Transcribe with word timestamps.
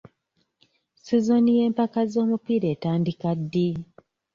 Sizoni 1.03 1.51
y'empaka 1.59 1.99
z'omupiira 2.11 2.67
etandika 2.75 3.29
ddi? 3.39 3.69